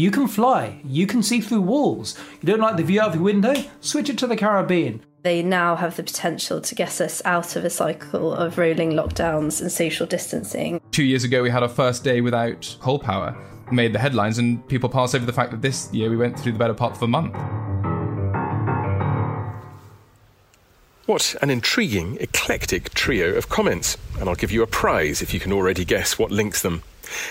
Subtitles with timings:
[0.00, 0.80] You can fly.
[0.82, 2.18] You can see through walls.
[2.40, 3.52] You don't like the view out of your window?
[3.82, 5.02] Switch it to the Caribbean.
[5.24, 9.60] They now have the potential to get us out of a cycle of rolling lockdowns
[9.60, 10.80] and social distancing.
[10.90, 13.36] Two years ago, we had our first day without coal power.
[13.70, 16.52] Made the headlines, and people pass over the fact that this year we went through
[16.52, 17.36] the better part of a month.
[21.04, 25.40] What an intriguing, eclectic trio of comments, and I'll give you a prize if you
[25.40, 26.84] can already guess what links them.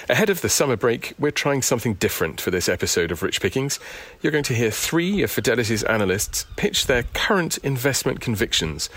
[0.09, 3.79] Ahead of the summer break, we're trying something different for this episode of Rich Pickings.
[4.21, 8.89] You're going to hear three of Fidelity's analysts pitch their current investment convictions.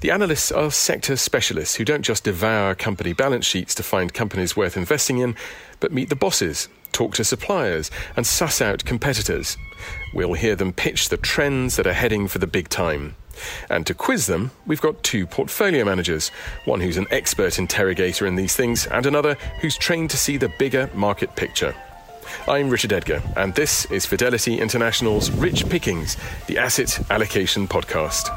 [0.00, 4.56] The analysts are sector specialists who don't just devour company balance sheets to find companies
[4.56, 5.34] worth investing in,
[5.80, 9.56] but meet the bosses, talk to suppliers, and suss out competitors.
[10.14, 13.16] We'll hear them pitch the trends that are heading for the big time.
[13.70, 16.30] And to quiz them, we've got two portfolio managers
[16.64, 20.48] one who's an expert interrogator in these things, and another who's trained to see the
[20.58, 21.74] bigger market picture.
[22.46, 28.28] I'm Richard Edgar, and this is Fidelity International's Rich Pickings, the Asset Allocation Podcast.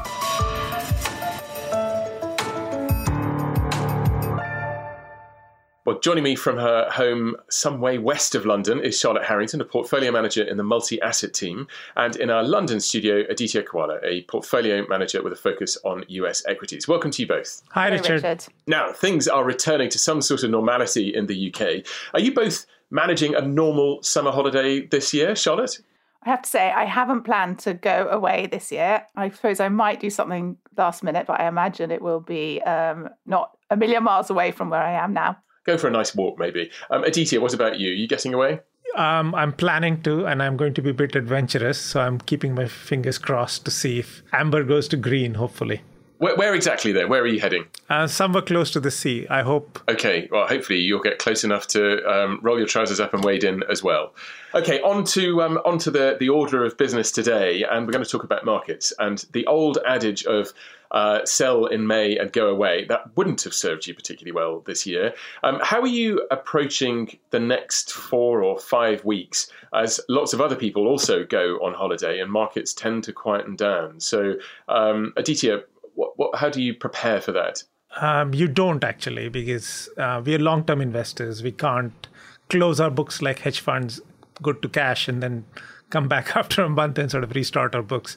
[5.84, 9.64] Well, joining me from her home some way west of London is Charlotte Harrington, a
[9.64, 11.66] portfolio manager in the multi asset team,
[11.96, 16.44] and in our London studio, Aditya Khowala, a portfolio manager with a focus on US
[16.46, 16.86] equities.
[16.86, 17.64] Welcome to you both.
[17.72, 18.22] Hi, Richard.
[18.22, 18.44] Richard.
[18.68, 21.84] Now, things are returning to some sort of normality in the UK.
[22.14, 25.80] Are you both managing a normal summer holiday this year, Charlotte?
[26.22, 29.04] I have to say, I haven't planned to go away this year.
[29.16, 33.08] I suppose I might do something last minute, but I imagine it will be um,
[33.26, 36.38] not a million miles away from where I am now go for a nice walk,
[36.38, 36.70] maybe.
[36.90, 37.90] Um, Aditya, what about you?
[37.90, 38.60] Are you getting away?
[38.96, 41.78] Um, I'm planning to, and I'm going to be a bit adventurous.
[41.78, 45.82] So I'm keeping my fingers crossed to see if amber goes to green, hopefully.
[46.18, 47.08] Where, where exactly there?
[47.08, 47.66] Where are you heading?
[47.90, 49.80] Uh, somewhere close to the sea, I hope.
[49.88, 53.42] Okay, well, hopefully you'll get close enough to um, roll your trousers up and wade
[53.42, 54.14] in as well.
[54.54, 58.04] Okay, on to, um, on to the, the order of business today, and we're going
[58.04, 58.92] to talk about markets.
[59.00, 60.52] And the old adage of
[60.92, 62.84] uh, sell in May and go away.
[62.84, 65.14] That wouldn't have served you particularly well this year.
[65.42, 70.56] Um, how are you approaching the next four or five weeks as lots of other
[70.56, 74.00] people also go on holiday and markets tend to quieten down?
[74.00, 74.34] So,
[74.68, 75.62] um, Aditya,
[75.94, 77.62] what, what, how do you prepare for that?
[78.00, 81.42] Um, you don't actually, because uh, we are long term investors.
[81.42, 82.08] We can't
[82.48, 84.00] close our books like hedge funds,
[84.42, 85.44] go to cash, and then
[85.90, 88.16] come back after a month and sort of restart our books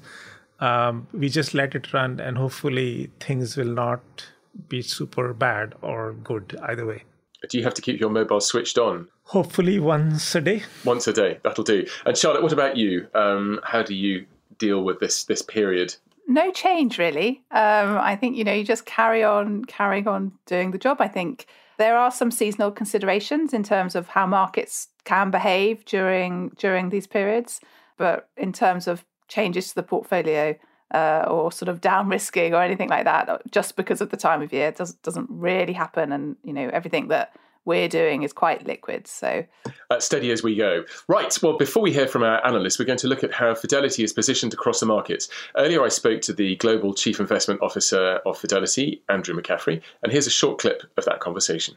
[0.59, 4.27] um, we just let it run and hopefully things will not
[4.69, 7.03] be super bad or good either way.
[7.49, 9.07] Do you have to keep your mobile switched on?
[9.23, 10.63] Hopefully once a day.
[10.83, 11.85] Once a day, that'll do.
[12.05, 13.07] And Charlotte, what about you?
[13.13, 14.25] Um, how do you
[14.57, 15.95] deal with this this period?
[16.27, 17.43] No change really.
[17.51, 20.97] Um, I think you know you just carry on carrying on doing the job.
[21.01, 21.45] I think
[21.77, 27.05] there are some seasonal considerations in terms of how markets can behave during during these
[27.05, 27.59] periods,
[27.97, 30.55] but in terms of changes to the portfolio
[30.93, 34.41] uh, or sort of down risking or anything like that just because of the time
[34.41, 36.11] of year it does, doesn't really happen.
[36.11, 37.35] And you know everything that
[37.65, 39.07] we're doing is quite liquid.
[39.07, 39.43] So
[39.89, 40.85] uh, steady as we go.
[41.07, 41.35] Right.
[41.41, 44.13] Well before we hear from our analysts we're going to look at how fidelity is
[44.13, 45.27] positioned across the markets.
[45.57, 50.27] Earlier i spoke to the global chief investment officer of fidelity andrew mccaffery and here's
[50.27, 51.75] a short clip of that conversation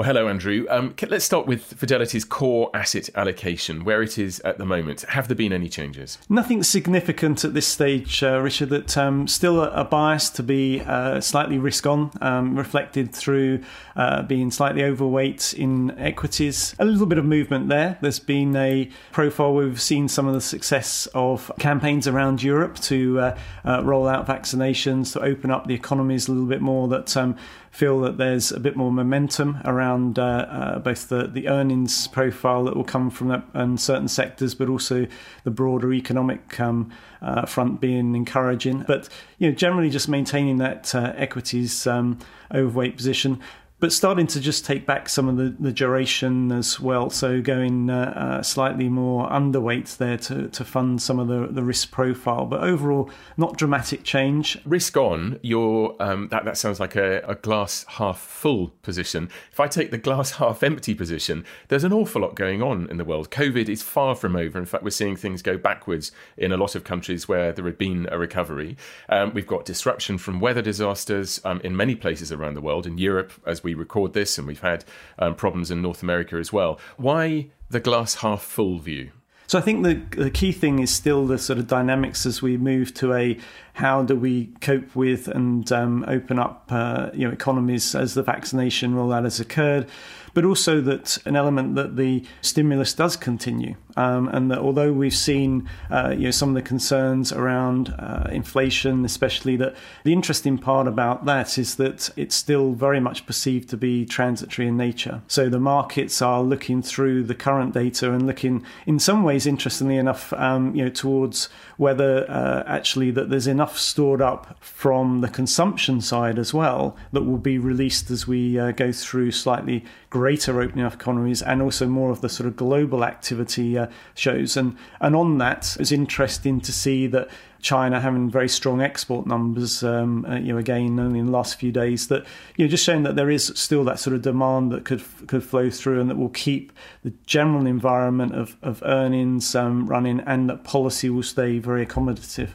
[0.00, 0.64] Well, hello, Andrew.
[0.70, 5.02] Um, let's start with Fidelity's core asset allocation, where it is at the moment.
[5.02, 6.16] Have there been any changes?
[6.26, 8.70] Nothing significant at this stage, uh, Richard.
[8.70, 13.62] That um, still a, a, bias to be uh, slightly risk on, um, reflected through
[13.94, 16.74] uh, being slightly overweight in equities.
[16.78, 17.98] A little bit of movement there.
[18.00, 19.52] There's been a profile.
[19.52, 24.26] We've seen some of the success of campaigns around Europe to uh, uh, roll out
[24.26, 26.88] vaccinations, to open up the economies a little bit more.
[26.88, 27.36] That um,
[27.70, 32.64] feel that there's a bit more momentum around uh, uh, both the, the earnings profile
[32.64, 35.06] that will come from that and certain sectors, but also
[35.44, 36.90] the broader economic um,
[37.22, 38.84] uh, front being encouraging.
[38.86, 39.08] But
[39.38, 42.18] you know, generally just maintaining that uh, equities um,
[42.52, 43.40] overweight position
[43.80, 47.08] but starting to just take back some of the, the duration as well.
[47.08, 51.62] So going uh, uh, slightly more underweight there to, to fund some of the, the
[51.62, 52.44] risk profile.
[52.44, 54.58] But overall, not dramatic change.
[54.66, 59.30] Risk on, your um, that, that sounds like a, a glass half full position.
[59.50, 62.98] If I take the glass half empty position, there's an awful lot going on in
[62.98, 63.30] the world.
[63.30, 64.58] COVID is far from over.
[64.58, 67.78] In fact, we're seeing things go backwards in a lot of countries where there had
[67.78, 68.76] been a recovery.
[69.08, 72.86] Um, we've got disruption from weather disasters um, in many places around the world.
[72.86, 74.84] In Europe, as we we record this, and we've had
[75.18, 76.78] um, problems in North America as well.
[76.96, 79.10] Why the glass half full view?
[79.46, 82.56] So I think the the key thing is still the sort of dynamics as we
[82.56, 83.36] move to a
[83.80, 88.22] how do we cope with and um, open up uh, you know economies as the
[88.22, 89.86] vaccination rollout has occurred
[90.34, 95.14] but also that an element that the stimulus does continue, um, and that although we've
[95.14, 99.74] seen uh, you know some of the concerns around uh, inflation, especially that
[100.04, 104.68] the interesting part about that is that it's still very much perceived to be transitory
[104.68, 105.22] in nature.
[105.26, 109.96] So the markets are looking through the current data and looking, in some ways, interestingly
[109.96, 115.28] enough, um, you know, towards whether uh, actually that there's enough stored up from the
[115.28, 120.60] consumption side as well that will be released as we uh, go through slightly greater
[120.60, 124.56] opening of economies and also more of the sort of global activity uh, shows.
[124.56, 127.28] And and on that, it's interesting to see that
[127.60, 131.58] China having very strong export numbers, um, uh, you know, again only in the last
[131.58, 132.24] few days, that
[132.56, 135.44] you know, just showing that there is still that sort of demand that could could
[135.44, 140.48] flow through and that will keep the general environment of of earnings um, running, and
[140.48, 142.50] that policy will stay very accommodative.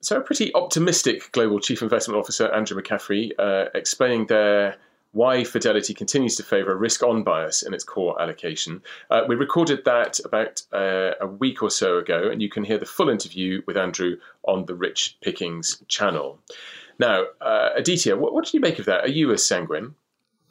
[0.00, 4.76] So, a pretty optimistic global chief investment officer, Andrew McCaffery, uh, explaining there
[5.12, 8.82] why Fidelity continues to favour a risk on bias in its core allocation.
[9.10, 12.78] Uh, we recorded that about uh, a week or so ago, and you can hear
[12.78, 16.38] the full interview with Andrew on the Rich Pickings channel.
[16.98, 19.04] Now, uh, Aditya, what, what do you make of that?
[19.04, 19.94] Are you as sanguine?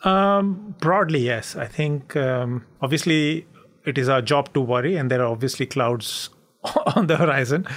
[0.04, 1.56] Um, broadly, yes.
[1.56, 3.48] I think um, obviously
[3.86, 6.30] it is our job to worry, and there are obviously clouds
[6.96, 7.68] on the horizon.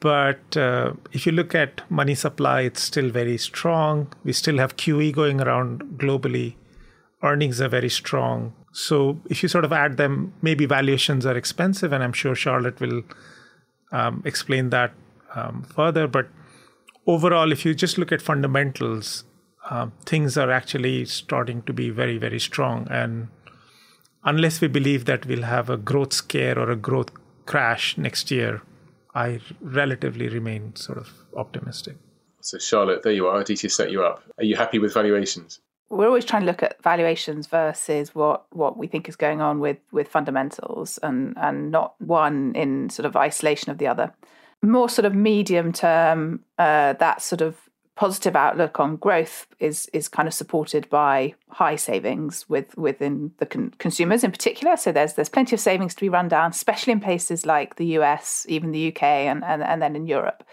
[0.00, 4.12] But uh, if you look at money supply, it's still very strong.
[4.24, 6.54] We still have QE going around globally.
[7.22, 8.54] Earnings are very strong.
[8.70, 12.80] So if you sort of add them, maybe valuations are expensive, and I'm sure Charlotte
[12.80, 13.02] will
[13.90, 14.92] um, explain that
[15.34, 16.06] um, further.
[16.06, 16.28] But
[17.06, 19.24] overall, if you just look at fundamentals,
[19.68, 22.86] uh, things are actually starting to be very, very strong.
[22.88, 23.28] And
[24.24, 27.10] unless we believe that we'll have a growth scare or a growth
[27.46, 28.62] crash next year,
[29.18, 31.96] I relatively remain sort of optimistic.
[32.40, 33.40] So, Charlotte, there you are.
[33.40, 34.22] Aditya set you up.
[34.38, 35.58] Are you happy with valuations?
[35.90, 39.58] We're always trying to look at valuations versus what, what we think is going on
[39.58, 44.14] with, with fundamentals and, and not one in sort of isolation of the other.
[44.62, 47.67] More sort of medium term, uh, that sort of
[47.98, 53.46] positive outlook on growth is is kind of supported by high savings with within the
[53.46, 54.76] con- consumers in particular.
[54.76, 57.86] So there's there's plenty of savings to be run down, especially in places like the
[57.98, 60.44] US, even the UK, and and, and then in Europe.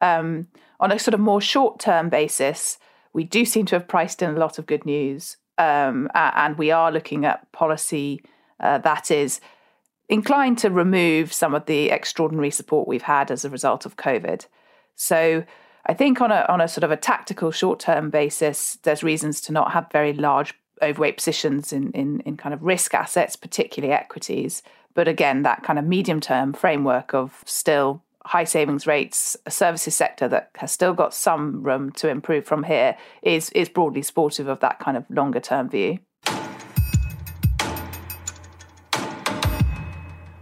[0.00, 0.48] Um,
[0.80, 2.78] on a sort of more short term basis,
[3.12, 6.70] we do seem to have priced in a lot of good news, um, and we
[6.70, 8.22] are looking at policy
[8.60, 9.42] uh, that is
[10.08, 14.46] inclined to remove some of the extraordinary support we've had as a result of COVID.
[14.96, 15.44] So
[15.88, 19.40] I think on a on a sort of a tactical short term basis, there's reasons
[19.42, 23.94] to not have very large overweight positions in, in in kind of risk assets, particularly
[23.94, 24.62] equities.
[24.94, 29.94] But again, that kind of medium term framework of still high savings rates, a services
[29.94, 34.46] sector that has still got some room to improve from here is is broadly supportive
[34.46, 35.98] of that kind of longer term view.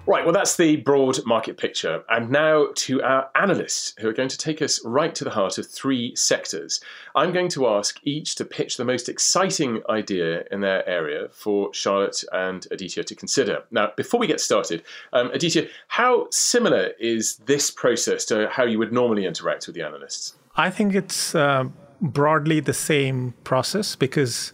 [0.08, 2.04] Right, well, that's the broad market picture.
[2.08, 5.58] And now to our analysts who are going to take us right to the heart
[5.58, 6.80] of three sectors.
[7.16, 11.74] I'm going to ask each to pitch the most exciting idea in their area for
[11.74, 13.64] Charlotte and Aditya to consider.
[13.72, 18.78] Now, before we get started, um, Aditya, how similar is this process to how you
[18.78, 20.34] would normally interact with the analysts?
[20.54, 21.64] I think it's uh,
[22.00, 24.52] broadly the same process because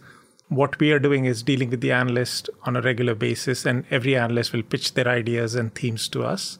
[0.55, 4.15] what we are doing is dealing with the analyst on a regular basis, and every
[4.15, 6.59] analyst will pitch their ideas and themes to us.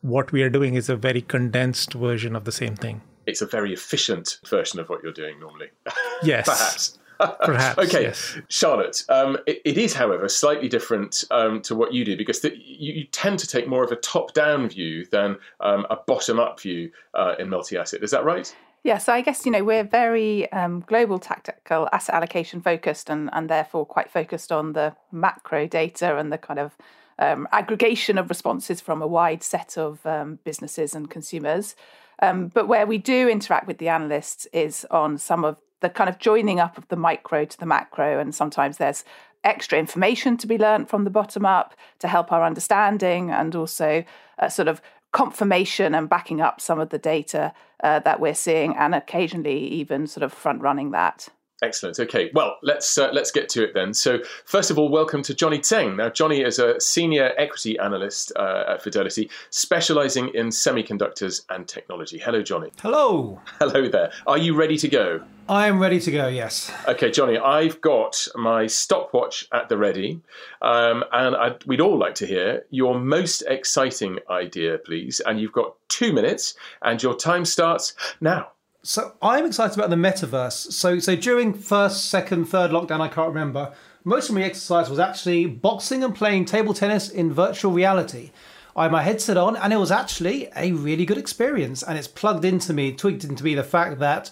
[0.00, 3.02] What we are doing is a very condensed version of the same thing.
[3.26, 5.70] It's a very efficient version of what you're doing normally.
[6.22, 6.46] Yes.
[6.46, 6.98] Perhaps.
[7.44, 7.78] Perhaps.
[7.86, 8.38] okay, yes.
[8.48, 9.04] Charlotte.
[9.10, 12.92] Um, it, it is, however, slightly different um, to what you do because the, you,
[12.94, 17.34] you, tend to take more of a top-down view than um, a bottom-up view uh,
[17.38, 18.02] in multi-asset.
[18.02, 18.54] Is that right?
[18.86, 23.28] Yeah, so I guess you know we're very um, global tactical asset allocation focused, and
[23.32, 26.76] and therefore quite focused on the macro data and the kind of
[27.18, 31.74] um, aggregation of responses from a wide set of um, businesses and consumers.
[32.22, 36.08] Um, but where we do interact with the analysts is on some of the kind
[36.08, 39.04] of joining up of the micro to the macro, and sometimes there's
[39.42, 44.04] extra information to be learned from the bottom up to help our understanding, and also
[44.48, 44.80] sort of
[45.16, 47.50] confirmation and backing up some of the data
[47.82, 51.30] uh, that we're seeing, and occasionally even sort of front running that.
[51.62, 51.98] Excellent.
[51.98, 52.30] Okay.
[52.34, 53.94] Well, let's uh, let's get to it then.
[53.94, 55.96] So, first of all, welcome to Johnny Tseng.
[55.96, 62.18] Now, Johnny is a senior equity analyst uh, at Fidelity, specialising in semiconductors and technology.
[62.18, 62.72] Hello, Johnny.
[62.82, 63.40] Hello.
[63.58, 64.12] Hello there.
[64.26, 65.22] Are you ready to go?
[65.48, 66.28] I am ready to go.
[66.28, 66.70] Yes.
[66.88, 67.38] Okay, Johnny.
[67.38, 70.20] I've got my stopwatch at the ready,
[70.60, 75.20] um, and I'd, we'd all like to hear your most exciting idea, please.
[75.20, 78.48] And you've got two minutes, and your time starts now.
[78.86, 80.70] So I'm excited about the metaverse.
[80.70, 83.74] So so during first, second, third lockdown, I can't remember.
[84.04, 88.30] Most of my exercise was actually boxing and playing table tennis in virtual reality.
[88.76, 91.82] I had my headset on, and it was actually a really good experience.
[91.82, 94.30] And it's plugged into me, twigged into me the fact that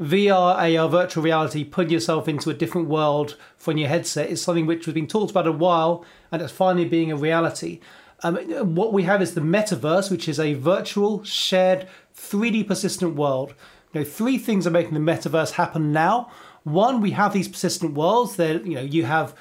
[0.00, 4.66] VR, AR, virtual reality, putting yourself into a different world from your headset is something
[4.66, 7.80] which has been talked about a while, and it's finally being a reality.
[8.22, 8.36] Um,
[8.76, 13.54] what we have is the metaverse, which is a virtual, shared, 3D persistent world
[13.98, 16.30] know, three things are making the metaverse happen now.
[16.64, 18.36] One, we have these persistent worlds.
[18.36, 19.34] That you know, you have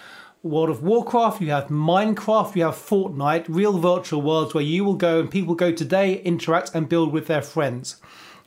[0.46, 4.94] World of Warcraft, you have Minecraft, you have Fortnite, real virtual worlds where you will
[4.94, 8.00] go and people go today, interact and build with their friends.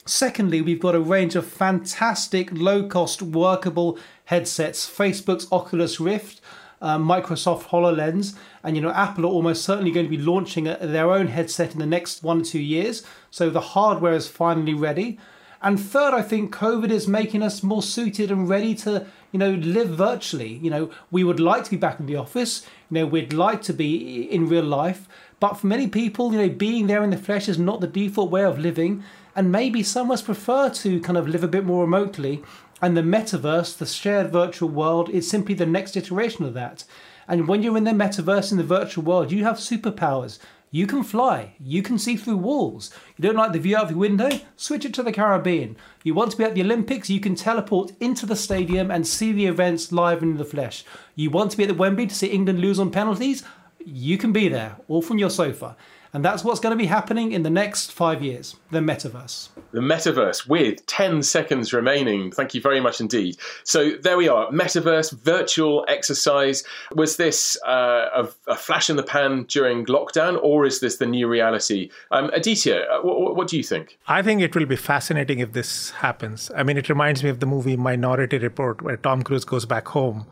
[0.07, 6.41] Secondly, we've got a range of fantastic, low cost, workable headsets Facebook's Oculus Rift,
[6.81, 10.77] uh, Microsoft HoloLens, and you know, Apple are almost certainly going to be launching a,
[10.79, 13.05] their own headset in the next one or two years.
[13.31, 15.19] So the hardware is finally ready.
[15.61, 19.51] And third, I think COVID is making us more suited and ready to, you know,
[19.51, 20.55] live virtually.
[20.63, 22.65] You know, we would like to be back in the office.
[22.91, 25.09] You know, we'd like to be in real life.
[25.41, 28.31] But for many people, you know, being there in the flesh is not the default
[28.31, 29.03] way of living.
[29.35, 32.43] And maybe some of us prefer to kind of live a bit more remotely.
[32.81, 36.85] And the metaverse, the shared virtual world, is simply the next iteration of that.
[37.27, 40.39] And when you're in the metaverse, in the virtual world, you have superpowers.
[40.71, 41.55] You can fly.
[41.59, 42.91] You can see through walls.
[43.17, 44.29] You don't like the view out of your window?
[44.57, 45.77] Switch it to the Caribbean.
[46.05, 47.09] You want to be at the Olympics?
[47.09, 50.85] You can teleport into the stadium and see the events live in the flesh.
[51.15, 53.45] You want to be at the Wembley to see England lose on penalties?
[53.83, 55.75] You can be there, all from your sofa.
[56.13, 59.49] And that's what's going to be happening in the next five years the metaverse.
[59.73, 62.31] The metaverse with 10 seconds remaining.
[62.31, 63.37] Thank you very much indeed.
[63.65, 66.65] So there we are metaverse, virtual exercise.
[66.93, 71.07] Was this uh, a, a, flash in the pan during lockdown, or is this the
[71.07, 71.91] new reality?
[72.11, 73.99] Um, Aditya, uh, what, what do you think?
[74.07, 76.51] I think it will be fascinating if this happens.
[76.57, 79.89] I mean, it reminds me of the movie Minority Report, where Tom Cruise goes back
[79.89, 80.27] home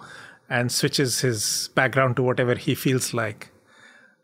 [0.48, 3.50] and switches his background to whatever he feels like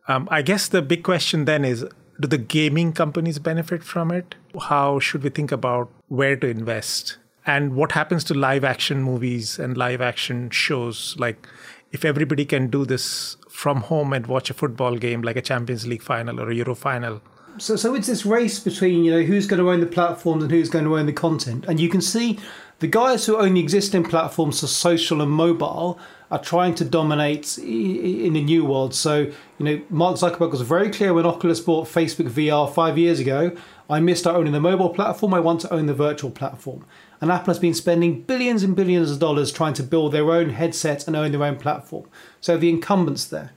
[0.08, 1.84] um, I guess the big question then is
[2.20, 4.34] do the gaming companies benefit from it?
[4.60, 7.18] How should we think about where to invest?
[7.46, 11.16] And what happens to live action movies and live action shows?
[11.18, 11.48] Like,
[11.90, 15.86] if everybody can do this from home and watch a football game like a Champions
[15.86, 17.20] League final or a Euro final.
[17.58, 20.50] So, so it's this race between you know who's going to own the platforms and
[20.50, 22.38] who's going to own the content, and you can see
[22.82, 26.00] the guys who own the existing platforms for social and mobile
[26.32, 28.92] are trying to dominate in the new world.
[28.92, 33.20] So, you know, Mark Zuckerberg was very clear when Oculus bought Facebook VR five years
[33.20, 33.56] ago.
[33.88, 35.32] I missed out owning the mobile platform.
[35.32, 36.84] I want to own the virtual platform.
[37.20, 40.50] And Apple has been spending billions and billions of dollars trying to build their own
[40.50, 42.08] headset and own their own platform.
[42.40, 43.52] So the incumbents there.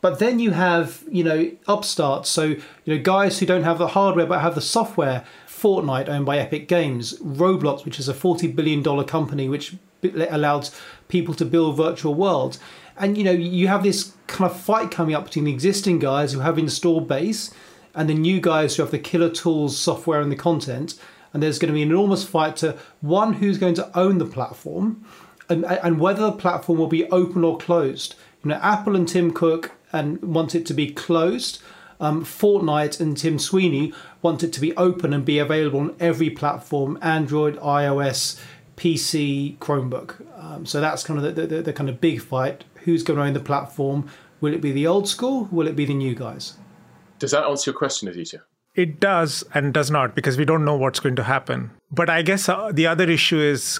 [0.00, 2.30] But then you have, you know, upstarts.
[2.30, 5.24] So, you know, guys who don't have the hardware but have the software.
[5.64, 7.18] Fortnite, owned by Epic Games.
[7.20, 9.74] Roblox, which is a $40 billion company which
[10.28, 10.68] allowed
[11.08, 12.58] people to build virtual worlds.
[12.98, 16.34] And you know, you have this kind of fight coming up between the existing guys
[16.34, 17.50] who have installed base
[17.94, 21.00] and the new guys who have the killer tools, software, and the content.
[21.32, 24.26] And there's going to be an enormous fight to one who's going to own the
[24.26, 25.02] platform
[25.48, 28.16] and, and whether the platform will be open or closed.
[28.44, 31.62] You know, Apple and Tim Cook and want it to be closed.
[32.00, 36.30] Um, Fortnite and Tim Sweeney want it to be open and be available on every
[36.30, 38.40] platform Android, iOS,
[38.76, 40.26] PC, Chromebook.
[40.42, 42.64] Um, so that's kind of the, the, the, kind of big fight.
[42.84, 44.08] Who's going to own the platform?
[44.40, 45.48] Will it be the old school?
[45.52, 46.54] Will it be the new guys?
[47.18, 48.42] Does that answer your question, Aditya?
[48.74, 51.70] It does and does not because we don't know what's going to happen.
[51.92, 53.78] But I guess uh, the other issue is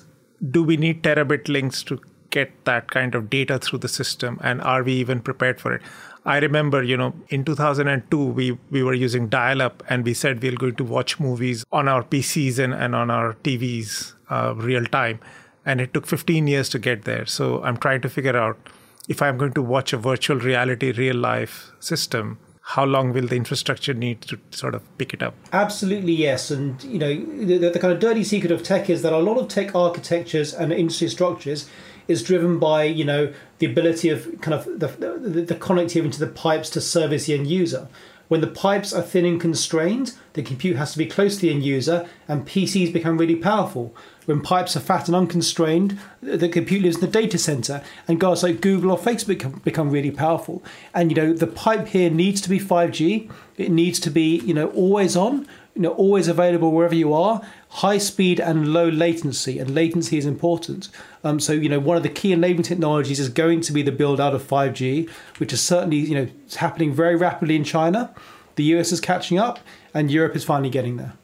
[0.50, 1.98] do we need terabit links to
[2.30, 5.82] get that kind of data through the system and are we even prepared for it?
[6.26, 10.42] I remember, you know, in 2002, we, we were using dial up and we said
[10.42, 14.54] we we're going to watch movies on our PCs and, and on our TVs uh,
[14.56, 15.20] real time.
[15.66, 17.26] And it took 15 years to get there.
[17.26, 18.58] So I'm trying to figure out
[19.06, 22.38] if I'm going to watch a virtual reality, real life system,
[22.68, 25.34] how long will the infrastructure need to sort of pick it up?
[25.52, 26.50] Absolutely, yes.
[26.50, 27.14] And, you know,
[27.44, 30.54] the, the kind of dirty secret of tech is that a lot of tech architectures
[30.54, 31.68] and industry structures
[32.08, 36.20] is driven by you know the ability of kind of the, the, the connectivity to
[36.20, 37.88] the pipes to service the end user.
[38.28, 41.50] When the pipes are thin and constrained, the compute has to be close to the
[41.50, 43.94] end user, and PCs become really powerful.
[44.24, 48.42] when pipes are fat and unconstrained, the compute lives in the data center, and guys
[48.42, 50.62] like Google or Facebook become, become really powerful.
[50.94, 53.30] And you know, the pipe here needs to be 5G.
[53.58, 57.42] It needs to be you know always on, you know always available wherever you are,
[57.68, 60.88] high speed and low latency, and latency is important.
[61.22, 63.92] Um, so you know, one of the key enabling technologies is going to be the
[63.92, 68.14] build out of 5G, which is certainly you know it's happening very rapidly in China.
[68.56, 69.58] The US is catching up,
[69.92, 71.14] and Europe is finally getting there.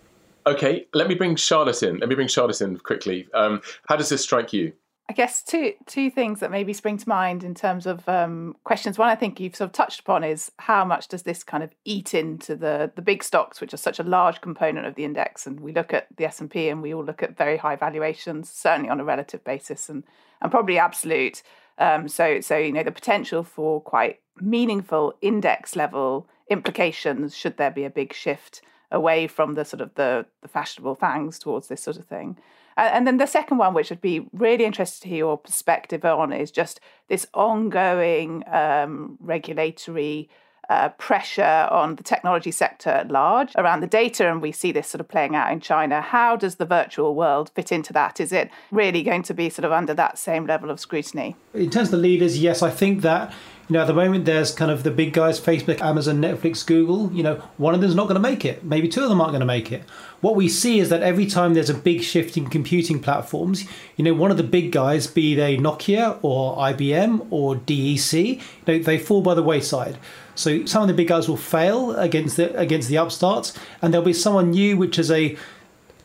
[0.47, 1.99] Okay, let me bring Charlotte in.
[1.99, 3.28] Let me bring Charlotte in quickly.
[3.35, 4.73] Um, how does this strike you?
[5.11, 8.97] I guess two two things that maybe spring to mind in terms of um, questions.
[8.97, 11.75] One, I think you've sort of touched upon is how much does this kind of
[11.85, 15.49] eat into the the big stocks, which are such a large component of the index.
[15.49, 17.75] And we look at the S and P, and we all look at very high
[17.75, 20.05] valuations, certainly on a relative basis, and
[20.40, 21.43] and probably absolute.
[21.76, 27.73] Um, so so you know the potential for quite meaningful index level implications should there
[27.73, 28.62] be a big shift
[28.93, 32.37] away from the sort of the, the fashionable fangs towards this sort of thing.
[32.80, 36.32] And then the second one, which I'd be really interested to hear your perspective on,
[36.32, 40.28] is just this ongoing um, regulatory
[40.70, 44.30] uh, pressure on the technology sector at large around the data.
[44.30, 46.00] And we see this sort of playing out in China.
[46.00, 48.20] How does the virtual world fit into that?
[48.20, 51.34] Is it really going to be sort of under that same level of scrutiny?
[51.52, 53.34] In terms of the leaders, yes, I think that
[53.68, 57.12] you know, at the moment, there's kind of the big guys Facebook, Amazon, Netflix, Google.
[57.12, 58.64] You know, one of them's not going to make it.
[58.64, 59.84] Maybe two of them aren't going to make it.
[60.20, 63.64] What we see is that every time there's a big shift in computing platforms,
[63.96, 68.40] you know, one of the big guys, be they Nokia or IBM or DEC, you
[68.66, 69.98] know, they fall by the wayside.
[70.40, 74.04] So some of the big guys will fail against the against the upstarts, and there'll
[74.04, 75.37] be someone new, which is a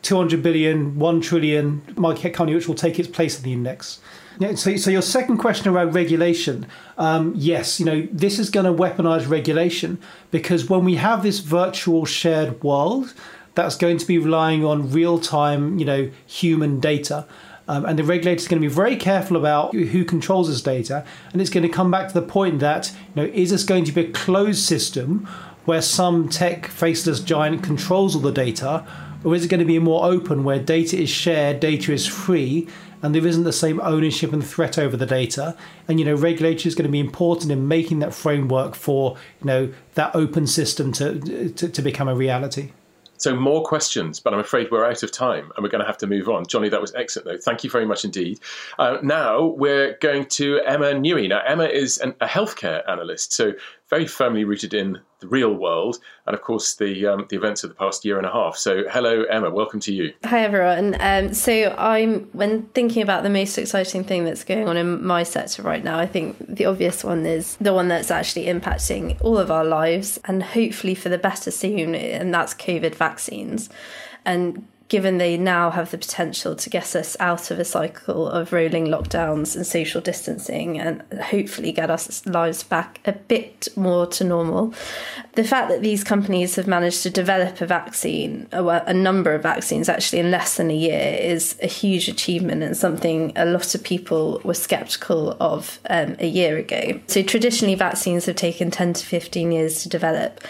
[0.02, 3.98] 200 billion, 1 trillion market company, which will take its place in the index.
[4.54, 6.66] So, so your second question around regulation,
[6.98, 9.98] um, yes, you know this is going to weaponize regulation
[10.30, 13.14] because when we have this virtual shared world,
[13.54, 17.26] that's going to be relying on real time, you know, human data.
[17.68, 21.04] Um, and the regulator is going to be very careful about who controls this data,
[21.32, 23.84] and it's going to come back to the point that you know is this going
[23.84, 25.26] to be a closed system
[25.64, 28.86] where some tech faceless giant controls all the data,
[29.24, 32.68] or is it going to be more open where data is shared, data is free,
[33.02, 35.56] and there isn't the same ownership and threat over the data.
[35.88, 39.46] And you know, regulation is going to be important in making that framework for you
[39.46, 42.70] know that open system to to, to become a reality.
[43.18, 45.98] So more questions, but I'm afraid we're out of time and we're going to have
[45.98, 46.46] to move on.
[46.46, 47.38] Johnny, that was excellent, though.
[47.38, 48.40] Thank you very much indeed.
[48.78, 51.28] Uh, now we're going to Emma Newey.
[51.28, 53.52] Now, Emma is an, a healthcare analyst, so
[53.88, 57.70] very firmly rooted in the real world and, of course, the um, the events of
[57.70, 58.56] the past year and a half.
[58.56, 59.50] So, hello, Emma.
[59.50, 60.12] Welcome to you.
[60.24, 60.96] Hi, everyone.
[61.00, 65.22] Um, so, I'm when thinking about the most exciting thing that's going on in my
[65.22, 69.38] sector right now, I think the obvious one is the one that's actually impacting all
[69.38, 73.70] of our lives and hopefully for the better soon, and that's COVID vaccines.
[74.24, 78.52] And given they now have the potential to get us out of a cycle of
[78.52, 84.22] rolling lockdowns and social distancing and hopefully get our lives back a bit more to
[84.22, 84.72] normal.
[85.34, 89.88] The fact that these companies have managed to develop a vaccine, a number of vaccines
[89.88, 93.82] actually in less than a year, is a huge achievement and something a lot of
[93.82, 97.00] people were skeptical of um, a year ago.
[97.08, 100.40] So traditionally, vaccines have taken 10 to 15 years to develop.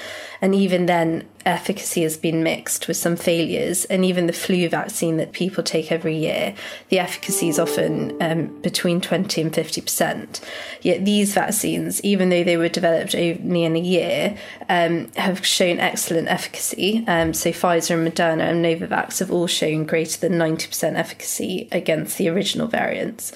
[0.40, 3.84] And even then, efficacy has been mixed with some failures.
[3.86, 6.54] And even the flu vaccine that people take every year,
[6.88, 10.40] the efficacy is often um, between 20 and 50%.
[10.82, 14.36] Yet these vaccines, even though they were developed only in a year,
[14.68, 17.04] um, have shown excellent efficacy.
[17.06, 22.18] Um, so Pfizer and Moderna and Novavax have all shown greater than 90% efficacy against
[22.18, 23.32] the original variants.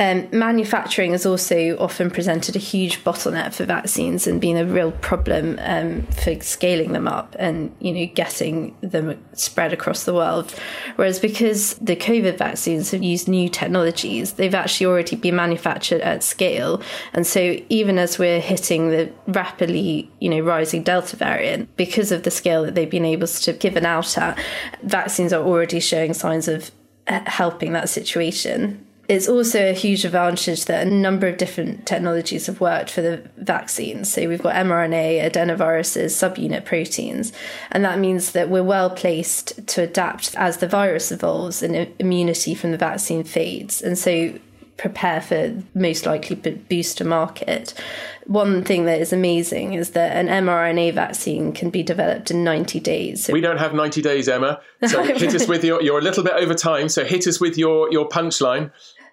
[0.00, 4.92] Um, manufacturing has also often presented a huge bottleneck for vaccines and been a real
[4.92, 10.54] problem um, for scaling them up and you know getting them spread across the world.
[10.96, 16.24] Whereas because the COVID vaccines have used new technologies, they've actually already been manufactured at
[16.24, 16.80] scale,
[17.12, 22.22] and so even as we're hitting the rapidly you know rising Delta variant, because of
[22.22, 24.38] the scale that they've been able to given out at,
[24.82, 26.70] vaccines are already showing signs of
[27.06, 32.46] uh, helping that situation it's also a huge advantage that a number of different technologies
[32.46, 34.12] have worked for the vaccines.
[34.12, 37.32] So we've got mRNA, adenoviruses, subunit proteins,
[37.72, 42.54] and that means that we're well placed to adapt as the virus evolves and immunity
[42.54, 43.82] from the vaccine fades.
[43.82, 44.32] And so
[44.76, 47.74] prepare for most likely booster market.
[48.26, 52.78] One thing that is amazing is that an mRNA vaccine can be developed in 90
[52.78, 53.24] days.
[53.24, 54.60] So we don't have 90 days, Emma.
[54.86, 56.88] So hit us with your, you're a little bit over time.
[56.88, 58.70] So hit us with your, your punchline.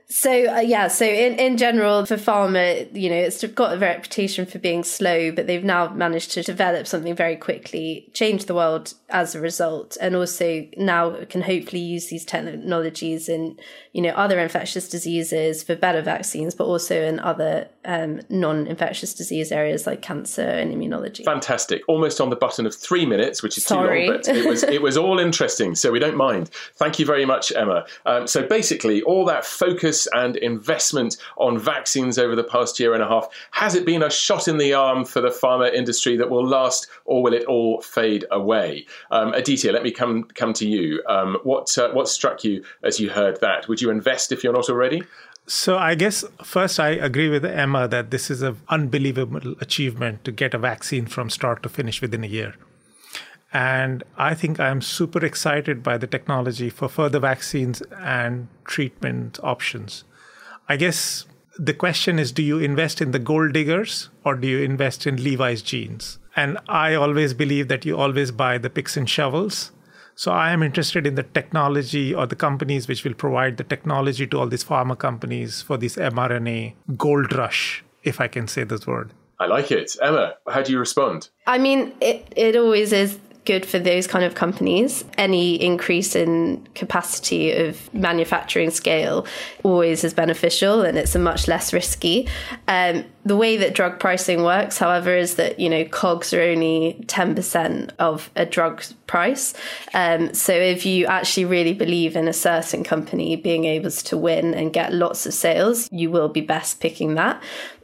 [0.10, 4.46] So uh, yeah, so in, in general for pharma, you know, it's got a reputation
[4.46, 8.94] for being slow, but they've now managed to develop something very quickly, change the world
[9.10, 13.60] as a result, and also now can hopefully use these technologies in
[13.92, 19.52] you know other infectious diseases for better vaccines, but also in other um, non-infectious disease
[19.52, 21.24] areas like cancer and immunology.
[21.24, 21.82] Fantastic!
[21.88, 24.06] Almost on the button of three minutes, which is Sorry.
[24.06, 26.50] too long, but it was it was all interesting, so we don't mind.
[26.76, 27.86] Thank you very much, Emma.
[28.06, 33.02] Um, so basically, all that focus and investment on vaccines over the past year and
[33.02, 36.30] a half has it been a shot in the arm for the pharma industry that
[36.30, 38.86] will last, or will it all fade away?
[39.12, 41.02] Um, Aditya, let me come come to you.
[41.08, 43.70] Um, what uh, what struck you as you heard that?
[43.70, 45.04] Would you invest if you're not already?
[45.50, 50.32] So I guess first I agree with Emma that this is an unbelievable achievement to
[50.34, 52.56] get a vaccine from start to finish within a year.
[53.54, 60.04] And I think I'm super excited by the technology for further vaccines and treatment options.
[60.68, 61.26] I guess
[61.58, 65.24] the question is do you invest in the gold diggers or do you invest in
[65.24, 66.20] Levi's jeans?
[66.36, 69.72] And I always believe that you always buy the picks and shovels.
[70.20, 74.26] So I am interested in the technology or the companies which will provide the technology
[74.26, 78.88] to all these pharma companies for this mRNA gold rush, if I can say this
[78.88, 79.12] word.
[79.40, 79.96] I like it.
[80.02, 81.30] Emma, how do you respond?
[81.46, 85.06] I mean, it, it always is good for those kind of companies.
[85.18, 89.26] Any increase in capacity of manufacturing scale
[89.64, 92.28] always is beneficial and it's a much less risky.
[92.68, 97.02] Um, the way that drug pricing works, however, is that, you know, COGS are only
[97.08, 99.54] 10% of a drug price.
[99.94, 104.54] Um, so if you actually really believe in a certain company being able to win
[104.54, 107.42] and get lots of sales, you will be best picking that.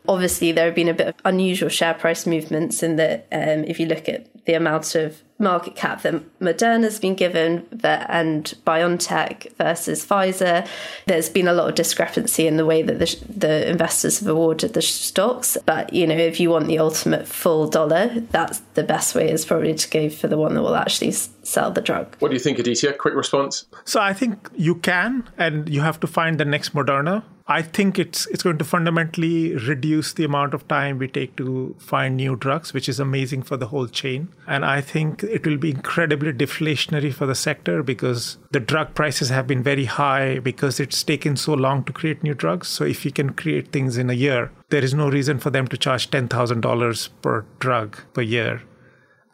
[0.08, 3.80] Obviously, there have been a bit of unusual share price movements in that um, if
[3.80, 10.06] you look at the amount of market cap that Moderna's been given and BioNTech versus
[10.06, 10.68] Pfizer.
[11.06, 14.74] There's been a lot of discrepancy in the way that the, the investors have awarded
[14.74, 15.58] the stocks.
[15.66, 19.46] But, you know, if you want the ultimate full dollar, that's the best way is
[19.46, 22.16] probably to go for the one that will actually sell the drug.
[22.20, 22.94] What do you think, Aditya?
[22.94, 23.66] Quick response.
[23.86, 27.24] So I think you can, and you have to find the next Moderna.
[27.46, 31.76] I think it's it's going to fundamentally reduce the amount of time we take to
[31.78, 34.30] find new drugs, which is amazing for the whole chain.
[34.48, 39.28] And I think it will be incredibly deflationary for the sector because the drug prices
[39.28, 42.70] have been very high because it's taken so long to create new drugs.
[42.70, 45.68] So if you can create things in a year, there is no reason for them
[45.68, 48.62] to charge ten thousand dollars per drug per year.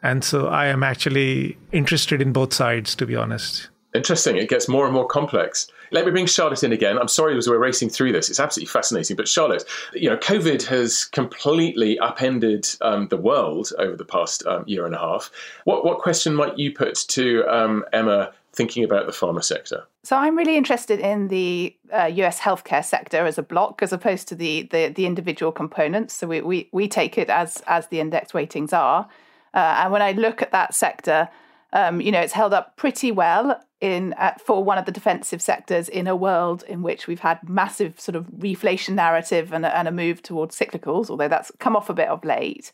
[0.02, 3.68] And so I am actually interested in both sides, to be honest.
[3.94, 4.36] Interesting.
[4.36, 5.68] It gets more and more complex.
[5.92, 6.98] Let me bring Charlotte in again.
[6.98, 8.30] I'm sorry as we're racing through this.
[8.30, 9.16] It's absolutely fascinating.
[9.16, 14.64] But Charlotte, you know, COVID has completely upended um, the world over the past um,
[14.66, 15.30] year and a half.
[15.64, 19.84] What what question might you put to um, Emma thinking about the pharma sector?
[20.02, 24.28] So I'm really interested in the uh, US healthcare sector as a block, as opposed
[24.28, 26.14] to the the, the individual components.
[26.14, 29.08] So we, we we take it as as the index weightings are,
[29.54, 31.28] uh, and when I look at that sector.
[31.72, 35.40] Um, you know, it's held up pretty well in uh, for one of the defensive
[35.40, 39.88] sectors in a world in which we've had massive sort of reflation narrative and, and
[39.88, 42.72] a move towards cyclicals, although that's come off a bit of late.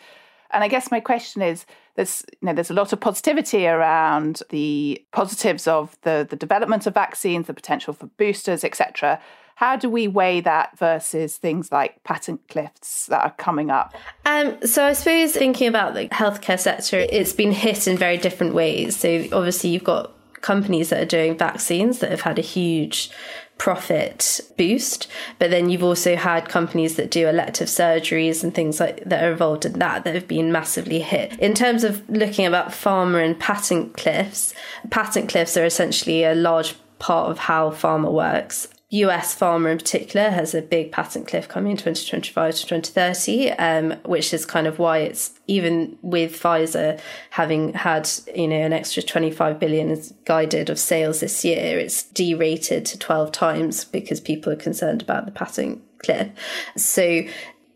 [0.51, 4.43] And I guess my question is there's you know there's a lot of positivity around
[4.51, 9.21] the positives of the the development of vaccines, the potential for boosters, etc.
[9.57, 13.95] How do we weigh that versus things like patent cliffs that are coming up?
[14.27, 18.53] Um, so I suppose thinking about the healthcare sector, it's been hit in very different
[18.53, 18.97] ways.
[18.97, 23.11] So obviously you've got companies that are doing vaccines that have had a huge
[23.59, 29.03] profit boost but then you've also had companies that do elective surgeries and things like
[29.05, 31.39] that are involved in that that have been massively hit.
[31.41, 34.55] In terms of looking about pharma and patent cliffs
[34.91, 40.31] patent cliffs are essentially a large part of how pharma works US pharma in particular
[40.31, 44.79] has a big patent cliff coming in 2025 to 2030, um, which is kind of
[44.79, 50.79] why it's even with Pfizer having had you know an extra 25 billion guided of
[50.79, 55.83] sales this year, it's derated to 12 times because people are concerned about the patent
[55.99, 56.29] cliff.
[56.77, 57.23] So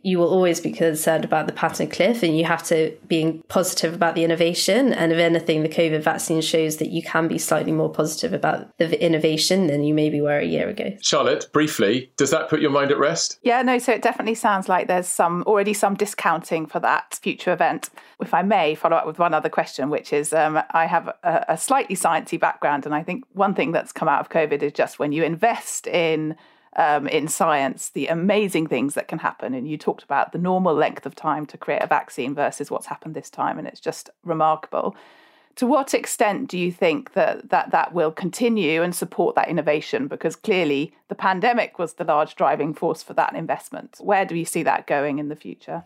[0.02, 3.94] you will always be concerned about the patent cliff and you have to be positive
[3.94, 4.92] about the innovation.
[4.92, 8.76] And if anything, the COVID vaccine shows that you can be slightly more positive about
[8.78, 10.96] the innovation than you maybe were a year ago.
[11.02, 13.38] Charlotte, briefly, does that put your mind at rest?
[13.42, 17.52] Yeah, no, so it definitely sounds like there's some already some discounting for that future
[17.52, 17.90] event.
[18.20, 21.44] If I may follow up with one other question, which is um, I have a,
[21.48, 24.72] a slightly sciencey background, and I think one thing that's come out of COVID is
[24.72, 26.36] just when you invest in
[26.76, 29.54] um, in science, the amazing things that can happen.
[29.54, 32.86] And you talked about the normal length of time to create a vaccine versus what's
[32.86, 34.96] happened this time, and it's just remarkable.
[35.56, 40.06] To what extent do you think that, that that will continue and support that innovation?
[40.06, 43.96] Because clearly the pandemic was the large driving force for that investment.
[43.98, 45.84] Where do you see that going in the future?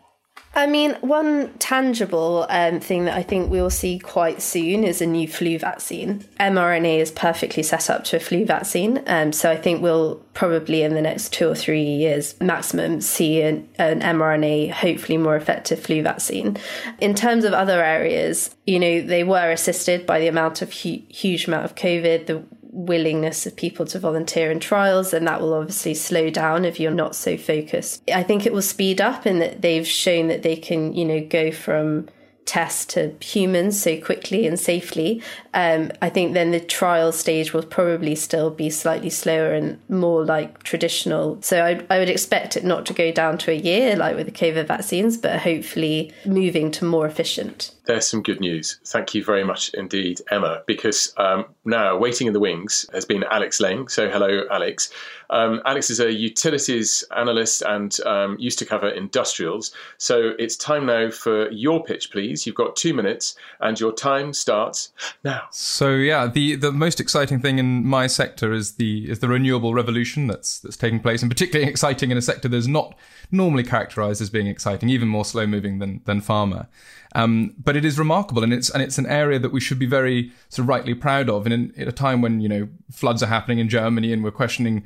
[0.57, 5.05] I mean, one tangible um, thing that I think we'll see quite soon is a
[5.05, 6.23] new flu vaccine.
[6.39, 9.03] mRNA is perfectly set up to a flu vaccine.
[9.05, 13.41] Um, so I think we'll probably in the next two or three years maximum see
[13.41, 16.57] an, an mRNA, hopefully more effective flu vaccine.
[17.01, 21.03] In terms of other areas, you know, they were assisted by the amount of hu-
[21.09, 22.43] huge amount of COVID, the
[22.75, 26.91] willingness of people to volunteer in trials, and that will obviously slow down if you're
[26.91, 28.03] not so focused.
[28.13, 31.25] I think it will speed up in that they've shown that they can, you know,
[31.25, 32.07] go from
[32.45, 35.21] test to humans so quickly and safely.
[35.53, 40.23] Um, I think then the trial stage will probably still be slightly slower and more
[40.23, 41.41] like traditional.
[41.41, 44.27] So I, I would expect it not to go down to a year like with
[44.27, 48.79] the COVID vaccines, but hopefully moving to more efficient there's some good news.
[48.85, 53.23] Thank you very much indeed, Emma, because um, now waiting in the wings has been
[53.23, 53.87] Alex Laing.
[53.87, 54.91] So, hello, Alex.
[55.29, 59.71] Um, Alex is a utilities analyst and um, used to cover industrials.
[59.97, 62.45] So, it's time now for your pitch, please.
[62.45, 64.91] You've got two minutes, and your time starts
[65.23, 65.43] now.
[65.51, 69.73] So, yeah, the, the most exciting thing in my sector is the is the renewable
[69.73, 72.95] revolution that's that's taking place, and particularly exciting in a sector that's not
[73.31, 76.67] normally characterized as being exciting, even more slow moving than than pharma.
[77.15, 79.85] Um, but it is remarkable, and it's and it's an area that we should be
[79.85, 81.45] very sort of rightly proud of.
[81.45, 84.31] And in, at a time when you know floods are happening in Germany, and we're
[84.31, 84.83] questioning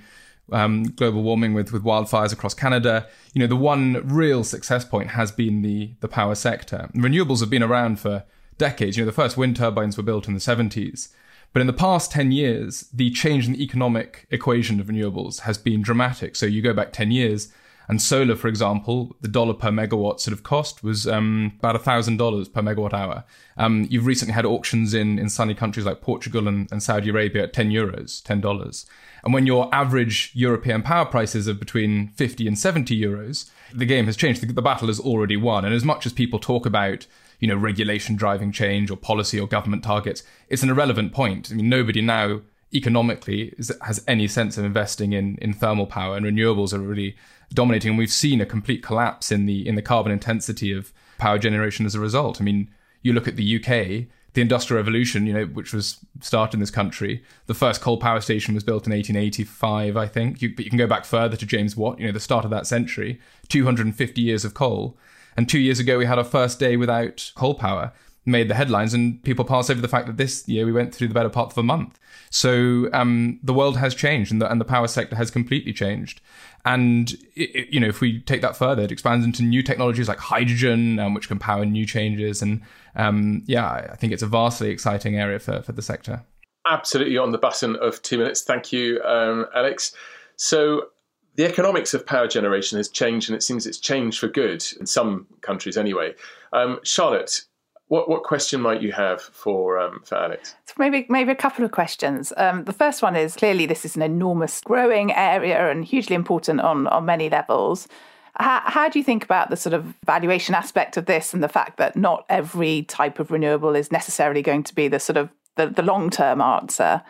[0.52, 5.10] um, global warming with with wildfires across Canada, you know the one real success point
[5.10, 6.88] has been the the power sector.
[6.94, 8.24] Renewables have been around for
[8.60, 8.96] decades.
[8.96, 11.10] You know the first wind turbines were built in the 70s.
[11.52, 15.58] But in the past 10 years, the change in the economic equation of renewables has
[15.58, 16.36] been dramatic.
[16.36, 17.52] So you go back 10 years,
[17.90, 22.18] and solar, for example, the dollar per megawatt sort of cost was um, about thousand
[22.18, 23.24] dollars per megawatt hour.
[23.58, 27.44] Um, you've recently had auctions in, in sunny countries like Portugal and, and Saudi Arabia
[27.44, 28.86] at 10 euros, $10.
[29.24, 34.06] And when your average European power prices are between 50 and 70 euros, the game
[34.06, 34.42] has changed.
[34.42, 35.66] The, the battle is already won.
[35.66, 37.08] And as much as people talk about
[37.40, 41.50] you know, regulation driving change or policy or government targets, it's an irrelevant point.
[41.52, 42.42] I mean, nobody now
[42.74, 47.16] economically is, has any sense of investing in, in thermal power and renewables are really
[47.54, 51.40] dominating, and we've seen a complete collapse in the in the carbon intensity of power
[51.40, 52.40] generation as a result.
[52.40, 52.70] I mean,
[53.02, 56.72] you look at the UK, the Industrial Revolution, you know, which was started in this
[56.72, 57.24] country.
[57.48, 60.42] The first coal power station was built in 1885, I think.
[60.42, 62.52] You, but you can go back further to James Watt, you know, the start of
[62.52, 64.98] that century, 250 years of coal.
[65.36, 67.92] And two years ago, we had our first day without coal power
[68.26, 71.08] made the headlines, and people pass over the fact that this year we went through
[71.08, 72.00] the better part of a month.
[72.30, 76.22] So um, the world has changed, and the, and the power sector has completely changed.
[76.66, 80.08] And it, it, you know, if we take that further, it expands into new technologies
[80.08, 82.42] like hydrogen, um, which can power new changes.
[82.42, 82.62] And
[82.96, 86.24] um, yeah, I think it's a vastly exciting area for for the sector.
[86.68, 88.44] Absolutely on the button of two minutes.
[88.44, 89.96] Thank you, um, Alex.
[90.36, 90.90] So
[91.36, 94.86] the economics of power generation has changed, and it seems it's changed for good in
[94.86, 96.14] some countries anyway.
[96.52, 97.46] Um, Charlotte,
[97.90, 100.56] what what question might you have for um, for Alex?
[100.66, 102.32] So maybe maybe a couple of questions.
[102.38, 106.62] Um, the first one is clearly this is an enormous growing area and hugely important
[106.62, 107.88] on on many levels.
[108.36, 111.50] How, how do you think about the sort of valuation aspect of this and the
[111.50, 115.30] fact that not every type of renewable is necessarily going to be the sort of
[115.58, 117.02] the, the long term answer?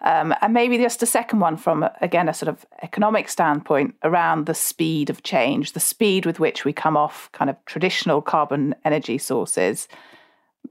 [0.00, 4.46] Um, and maybe just a second one from again a sort of economic standpoint around
[4.46, 8.74] the speed of change, the speed with which we come off kind of traditional carbon
[8.84, 9.88] energy sources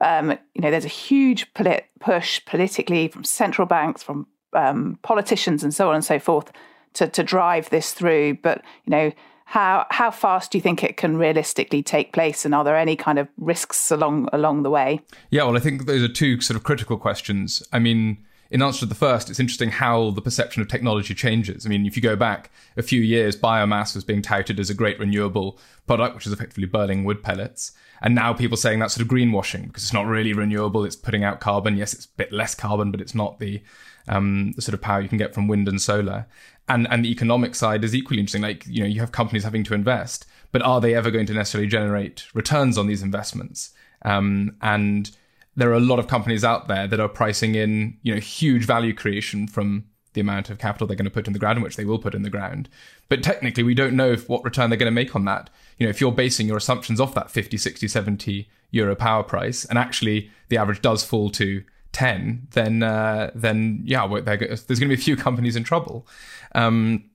[0.01, 5.63] um, you know, there's a huge polit- push politically from central banks, from um, politicians,
[5.63, 6.51] and so on and so forth
[6.93, 8.35] to to drive this through.
[8.41, 9.11] But you know,
[9.45, 12.95] how how fast do you think it can realistically take place, and are there any
[12.95, 14.99] kind of risks along along the way?
[15.29, 17.63] Yeah, well, I think those are two sort of critical questions.
[17.71, 18.25] I mean.
[18.53, 21.65] In answer to the first, it's interesting how the perception of technology changes.
[21.65, 24.73] I mean, if you go back a few years, biomass was being touted as a
[24.73, 27.71] great renewable product, which is effectively burning wood pellets.
[28.01, 30.85] And now people saying that's sort of greenwashing because it's not really renewable.
[30.85, 31.77] It's putting out carbon.
[31.77, 33.61] Yes, it's a bit less carbon, but it's not the
[34.07, 36.25] um, the sort of power you can get from wind and solar.
[36.67, 38.41] And and the economic side is equally interesting.
[38.41, 41.33] Like you know, you have companies having to invest, but are they ever going to
[41.33, 43.71] necessarily generate returns on these investments?
[44.03, 45.11] Um, and
[45.55, 48.65] there are a lot of companies out there that are pricing in you know huge
[48.65, 51.75] value creation from the amount of capital they're going to put in the ground, which
[51.75, 52.69] they will put in the ground.
[53.09, 55.49] But technically, we don't know if, what return they're going to make on that.
[55.77, 59.65] You know, if you're basing your assumptions off that 50, 60, 70 euro power price,
[59.65, 64.87] and actually the average does fall to 10, then uh, then yeah, there's going to
[64.87, 66.07] be a few companies in trouble.
[66.53, 67.09] Um,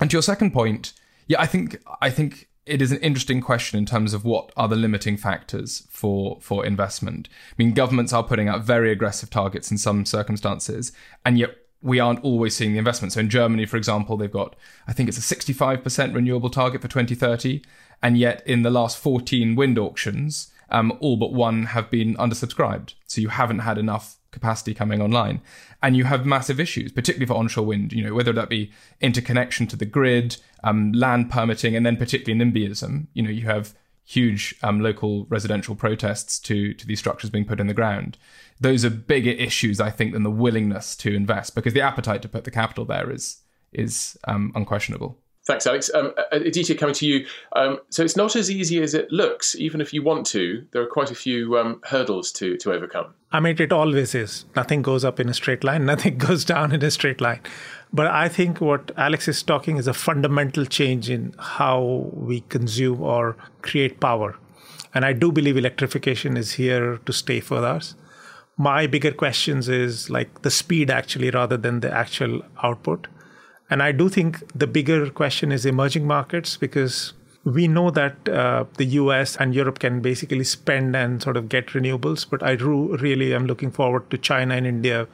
[0.00, 0.92] and to your second point,
[1.26, 4.68] yeah, I think I think it is an interesting question in terms of what are
[4.68, 7.28] the limiting factors for for investment.
[7.50, 10.92] I mean, governments are putting out very aggressive targets in some circumstances,
[11.24, 13.12] and yet we aren't always seeing the investment.
[13.12, 16.88] So in Germany, for example, they've got I think it's a 65% renewable target for
[16.88, 17.62] 2030,
[18.02, 22.94] and yet in the last 14 wind auctions, um, all but one have been undersubscribed.
[23.06, 25.42] So you haven't had enough capacity coming online,
[25.82, 27.92] and you have massive issues, particularly for onshore wind.
[27.92, 32.42] You know whether that be interconnection to the grid um, land permitting, and then particularly
[32.44, 33.06] NIMBYism.
[33.12, 33.74] You know, you have
[34.12, 38.18] huge um, local residential protests to to these structures being put in the ground.
[38.60, 42.28] Those are bigger issues, I think, than the willingness to invest, because the appetite to
[42.28, 43.40] put the capital there is
[43.72, 45.18] is um, unquestionable.
[45.44, 45.90] Thanks, Alex.
[45.92, 47.26] Um, Aditya, coming to you.
[47.56, 49.56] Um, so it's not as easy as it looks.
[49.56, 53.14] Even if you want to, there are quite a few um, hurdles to to overcome.
[53.32, 54.44] I mean, it always is.
[54.54, 55.86] Nothing goes up in a straight line.
[55.86, 57.40] Nothing goes down in a straight line.
[57.94, 63.02] But I think what Alex is talking is a fundamental change in how we consume
[63.02, 64.36] or create power.
[64.94, 67.94] And I do believe electrification is here to stay for us.
[68.56, 73.08] My bigger questions is like the speed actually rather than the actual output.
[73.68, 77.12] And I do think the bigger question is emerging markets because
[77.44, 81.68] we know that uh, the US and Europe can basically spend and sort of get
[81.68, 85.08] renewables, but I really am looking forward to China and India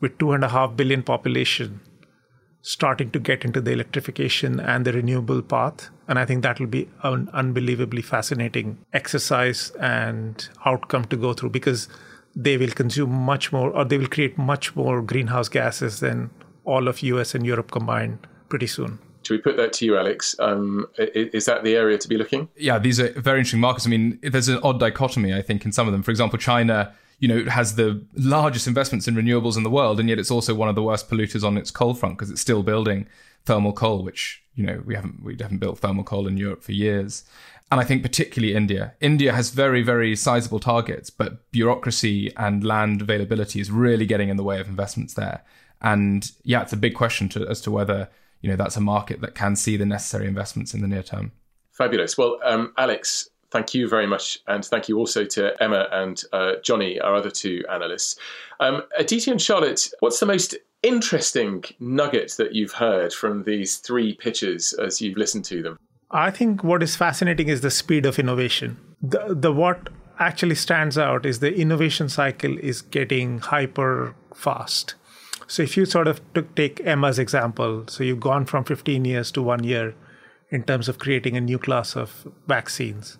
[0.00, 1.80] with two and a half billion population
[2.66, 5.88] starting to get into the electrification and the renewable path.
[6.08, 11.50] And I think that will be an unbelievably fascinating exercise and outcome to go through
[11.50, 11.86] because
[12.34, 16.30] they will consume much more or they will create much more greenhouse gases than
[16.64, 18.98] all of US and Europe combined pretty soon.
[19.22, 20.34] Should we put that to you, Alex?
[20.40, 22.48] Um, is that the area to be looking?
[22.56, 23.86] Yeah, these are very interesting markets.
[23.86, 26.02] I mean, there's an odd dichotomy, I think, in some of them.
[26.02, 29.98] For example, China you know, it has the largest investments in renewables in the world,
[29.98, 32.40] and yet it's also one of the worst polluters on its coal front because it's
[32.40, 33.06] still building
[33.44, 36.72] thermal coal, which you know we haven't we haven't built thermal coal in Europe for
[36.72, 37.24] years.
[37.70, 38.94] And I think particularly India.
[39.00, 44.36] India has very very sizable targets, but bureaucracy and land availability is really getting in
[44.36, 45.42] the way of investments there.
[45.80, 48.08] And yeah, it's a big question to, as to whether
[48.42, 51.32] you know that's a market that can see the necessary investments in the near term.
[51.72, 52.16] Fabulous.
[52.16, 54.38] Well, um, Alex, thank you very much.
[54.46, 58.16] And thank you also to Emma and uh, Johnny, our other two analysts.
[58.60, 64.14] Um, Aditya and Charlotte, what's the most interesting nugget that you've heard from these three
[64.14, 65.78] pitches as you've listened to them?
[66.10, 68.78] I think what is fascinating is the speed of innovation.
[69.02, 74.94] The, the what actually stands out is the innovation cycle is getting hyper fast.
[75.48, 79.30] So if you sort of took, take Emma's example, so you've gone from 15 years
[79.32, 79.94] to one year
[80.50, 83.18] in terms of creating a new class of vaccines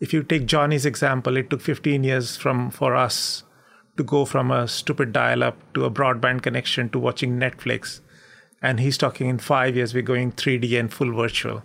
[0.00, 3.44] if you take Johnny's example, it took 15 years from for us
[3.96, 8.00] to go from a stupid dial-up to a broadband connection to watching Netflix,
[8.60, 11.62] and he's talking in five years we're going 3D and full virtual.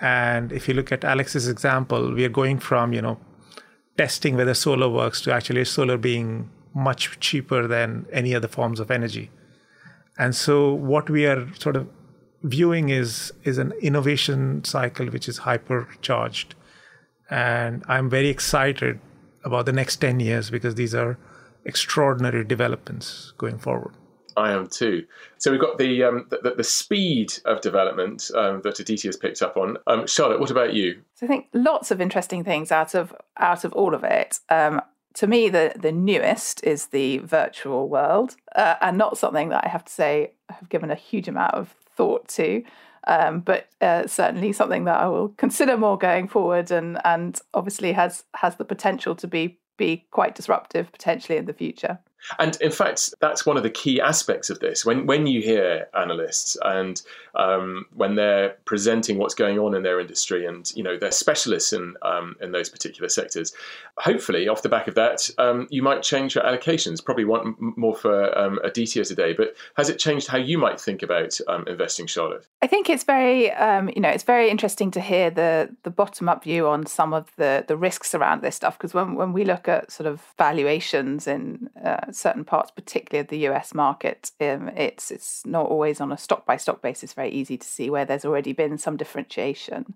[0.00, 3.18] And if you look at Alex's example, we are going from you know
[3.96, 8.90] testing whether solar works to actually solar being much cheaper than any other forms of
[8.90, 9.30] energy.
[10.18, 11.88] And so what we are sort of
[12.42, 16.52] viewing is is an innovation cycle which is hypercharged
[17.30, 19.00] and I'm very excited
[19.44, 21.18] about the next 10 years because these are
[21.64, 23.94] extraordinary developments going forward.
[24.36, 25.06] I am too.
[25.38, 29.40] So we've got the um, the, the, speed of development um, that Aditi has picked
[29.40, 29.78] up on.
[29.86, 31.00] Um, Charlotte, what about you?
[31.14, 34.40] So I think lots of interesting things out of out of all of it.
[34.50, 34.82] Um,
[35.14, 39.68] to me, the the newest is the virtual world, uh, and not something that I
[39.68, 42.62] have to say I have given a huge amount of thought to
[43.06, 47.92] um, but uh, certainly something that I will consider more going forward, and and obviously
[47.92, 51.98] has has the potential to be be quite disruptive potentially in the future.
[52.38, 54.84] And in fact, that's one of the key aspects of this.
[54.84, 57.00] When when you hear analysts and
[57.34, 61.72] um, when they're presenting what's going on in their industry, and you know they're specialists
[61.72, 63.52] in um, in those particular sectors,
[63.98, 67.04] hopefully off the back of that, um, you might change your allocations.
[67.04, 71.02] Probably want more for um, Aditya today, but has it changed how you might think
[71.02, 72.46] about um, investing, Charlotte?
[72.62, 76.28] I think it's very um, you know it's very interesting to hear the the bottom
[76.28, 79.44] up view on some of the the risks around this stuff because when when we
[79.44, 84.68] look at sort of valuations in uh, certain parts, particularly of the US market, um,
[84.70, 88.04] it's it's not always on a stock by stock basis very easy to see where
[88.04, 89.94] there's already been some differentiation.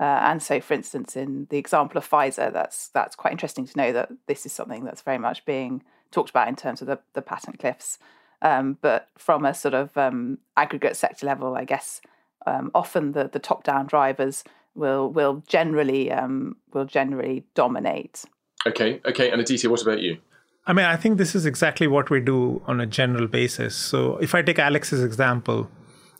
[0.00, 3.76] Uh, and so, for instance, in the example of Pfizer, that's that's quite interesting to
[3.76, 6.98] know that this is something that's very much being talked about in terms of the,
[7.14, 7.98] the patent cliffs.
[8.42, 12.00] Um, but from a sort of um, aggregate sector level, I guess
[12.46, 14.42] um, often the, the top down drivers
[14.74, 18.24] will will generally um, will generally dominate.
[18.66, 19.30] Okay, okay.
[19.30, 20.18] And Aditya, what about you?
[20.64, 23.74] I mean, I think this is exactly what we do on a general basis.
[23.74, 25.68] So if I take Alex's example,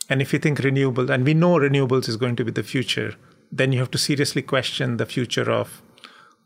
[0.09, 3.14] and if you think renewables, and we know renewables is going to be the future,
[3.52, 5.81] then you have to seriously question the future of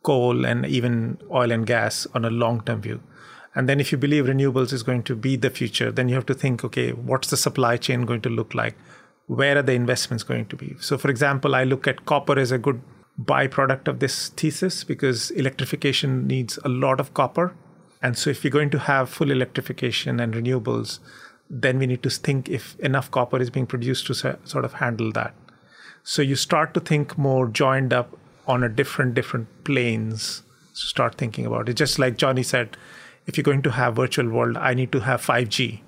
[0.03, 3.01] coal and even oil and gas on a long term view.
[3.55, 6.27] And then if you believe renewables is going to be the future, then you have
[6.27, 8.77] to think, okay, what's the supply chain going to look like?
[9.27, 10.77] Where are the investments going to be?
[10.79, 12.83] So, for example, I look at copper as a good
[13.21, 17.55] byproduct of this thesis because electrification needs a lot of copper.
[18.03, 20.99] And so, if you're going to have full electrification and renewables,
[21.49, 25.13] then we need to think if enough copper is being produced to sort of handle
[25.13, 25.35] that.
[26.03, 28.17] So you start to think more joined up
[28.47, 30.43] on a different different planes.
[30.73, 31.75] Start thinking about it.
[31.75, 32.77] Just like Johnny said,
[33.27, 35.81] if you're going to have virtual world, I need to have 5G.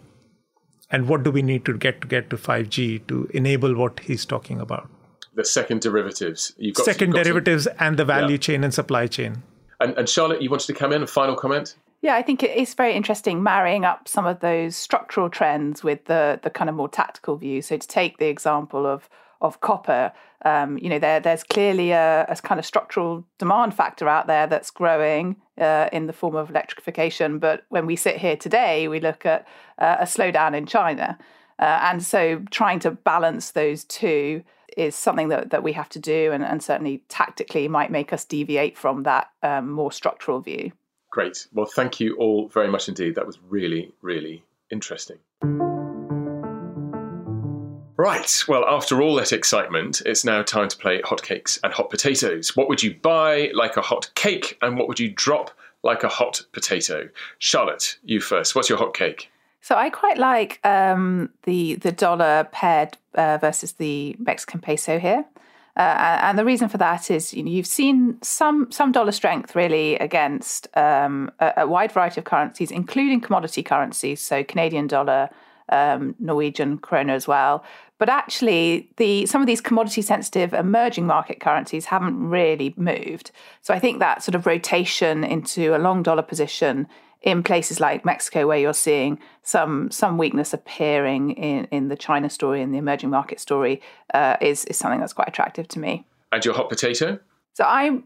[0.91, 4.25] And what do we need to get to get to 5G to enable what he's
[4.25, 4.89] talking about?
[5.35, 6.53] The second derivatives.
[6.59, 8.39] You've got second you've got derivatives to, and the value yeah.
[8.39, 9.43] chain and supply chain.
[9.79, 11.03] And, and Charlotte, you wanted to come in.
[11.03, 11.77] A final comment.
[12.01, 16.39] Yeah, I think it's very interesting marrying up some of those structural trends with the
[16.43, 17.61] the kind of more tactical view.
[17.61, 19.09] So to take the example of
[19.41, 20.13] of copper,
[20.45, 24.47] um, you know, there there's clearly a, a, kind of structural demand factor out there
[24.47, 27.41] that's growing uh, in the form of electrification.
[27.41, 29.47] But when we sit here today, we look at
[29.79, 31.19] uh, a slowdown in China,
[31.59, 34.45] uh, and so trying to balance those two
[34.77, 38.25] is something that, that we have to do, and, and certainly tactically might make us
[38.25, 40.71] deviate from that um, more structural view.
[41.11, 41.47] Great.
[41.53, 43.15] Well, thank you all very much indeed.
[43.15, 45.19] That was really, really interesting.
[47.97, 48.45] Right.
[48.47, 52.55] Well, after all that excitement, it's now time to play hotcakes and hot potatoes.
[52.57, 55.51] What would you buy like a hot cake, and what would you drop
[55.83, 57.09] like a hot potato?
[57.39, 58.55] Charlotte, you first.
[58.55, 59.31] What's your hot cake?
[59.61, 65.25] So I quite like um, the the dollar paired uh, versus the Mexican peso here.
[65.79, 69.55] Uh, and the reason for that is you know, you've seen some some dollar strength
[69.55, 75.31] really against um, a, a, wide variety of currencies, including commodity currencies, so Canadian dollar,
[75.71, 77.65] um, Norwegian krona as well.
[77.99, 83.33] But actually, the some of these commodity sensitive emerging market currencies haven't really moved.
[83.63, 86.87] So I think that sort of rotation into a long dollar position
[87.23, 92.31] in places like Mexico, where you're seeing some some weakness appearing in, in the China
[92.31, 93.83] story and the emerging market story,
[94.15, 96.07] uh, is is something that's quite attractive to me.
[96.31, 97.19] And your hot potato?
[97.55, 98.05] So I'm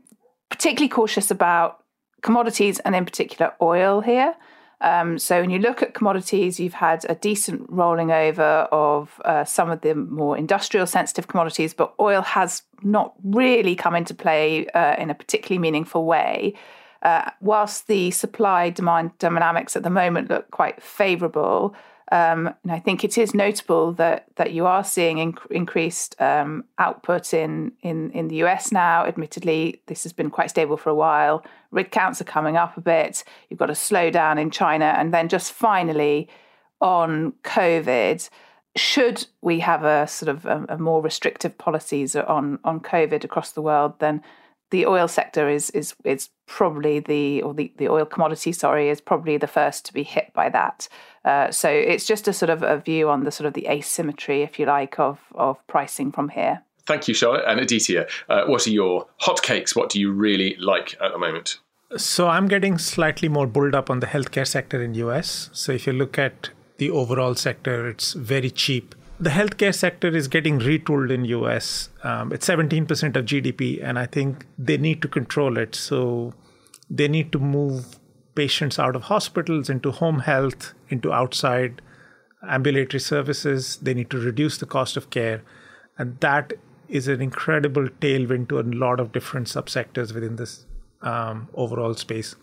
[0.48, 1.84] particularly cautious about
[2.22, 4.34] commodities and in particular oil here.
[4.83, 9.45] Um, so when you look at commodities, you've had a decent rolling over of uh,
[9.45, 14.66] some of the more industrial sensitive commodities, but oil has not really come into play
[14.68, 16.55] uh, in a particularly meaningful way.
[17.03, 21.74] Uh, whilst the supply demand dynamics at the moment look quite favourable,
[22.12, 26.64] um, and I think it is notable that that you are seeing inc- increased um,
[26.78, 29.06] output in, in in the US now.
[29.06, 31.42] Admittedly, this has been quite stable for a while.
[31.70, 33.24] Rig counts are coming up a bit.
[33.48, 36.28] You've got a slowdown in China, and then just finally
[36.82, 38.28] on COVID.
[38.76, 43.52] Should we have a sort of a, a more restrictive policies on on COVID across
[43.52, 44.22] the world, then
[44.73, 49.01] the oil sector is is is probably the or the, the oil commodity sorry is
[49.01, 50.89] probably the first to be hit by that.
[51.25, 54.43] Uh, so it's just a sort of a view on the sort of the asymmetry
[54.43, 56.62] if you like of of pricing from here.
[56.87, 57.45] Thank you charlotte.
[57.47, 59.77] And aditya uh, what are your hot cakes?
[59.77, 61.59] What do you really like at the moment?
[61.97, 65.87] So i'm getting slightly more bulled up on the healthcare sector in us so if
[65.87, 66.49] you look at
[66.79, 71.91] the overall sector it's very cheap the healthcare sector is getting retooled in US.
[72.03, 75.77] Um, it's 17% of GDP, and I think they need to control it.
[75.77, 76.35] So
[76.91, 78.01] they need to move
[78.35, 81.81] patients out of hospitals into home health, into outside
[82.49, 83.77] ambulatory services.
[83.77, 85.45] They need to reduce the cost of care,
[85.97, 86.55] and that
[86.89, 90.66] is an incredible tailwind to a lot of different subsectors within this
[91.01, 92.35] um, overall space.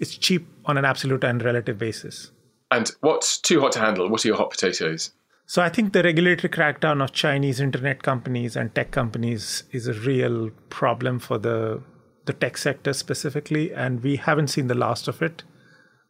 [0.00, 2.32] It's cheap on an absolute and relative basis.
[2.72, 4.08] And what's too hot to handle?
[4.08, 5.12] What are your hot potatoes?
[5.46, 9.92] So I think the regulatory crackdown of Chinese internet companies and tech companies is a
[9.92, 11.82] real problem for the
[12.26, 15.42] the tech sector specifically, and we haven't seen the last of it.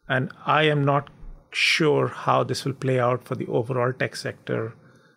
[0.07, 1.09] And I am not
[1.51, 4.73] sure how this will play out for the overall tech sector,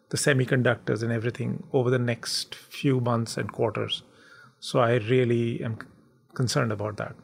[0.08, 4.02] the semiconductors and everything over the next few months and quarters.
[4.58, 5.78] So I really am
[6.34, 7.14] concerned about that.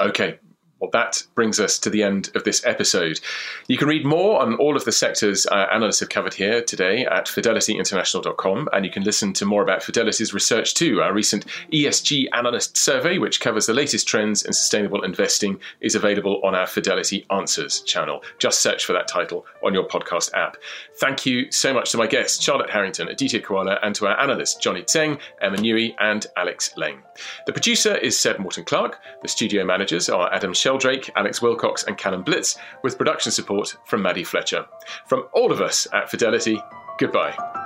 [0.00, 0.40] Okay,
[0.80, 3.20] well, that brings us to the end of this episode.
[3.66, 7.06] You can read more on all of the sectors uh, analysts have covered here today
[7.06, 11.00] at fidelityinternational.com, and you can listen to more about Fidelity's research too.
[11.00, 16.42] Our recent ESG analyst survey, which covers the latest trends in sustainable investing, is available
[16.44, 18.22] on our Fidelity Answers channel.
[18.38, 20.58] Just search for that title on your podcast app.
[20.98, 24.56] Thank you so much to my guests, Charlotte Harrington, Aditya Khowala, and to our analysts,
[24.56, 26.98] Johnny Tseng, Emma Newey, and Alex Lane.
[27.46, 28.98] The producer is Seb Morton Clark.
[29.22, 34.02] The studio managers are Adam Sheldrake, Alex Wilcox, and Callum Blitz, with production support from
[34.02, 34.66] Maddie Fletcher.
[35.06, 36.60] From all of us at Fidelity,
[36.98, 37.65] goodbye.